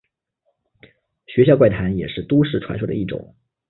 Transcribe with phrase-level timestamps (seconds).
[1.27, 3.35] 学校怪谈也是都市传说的一种。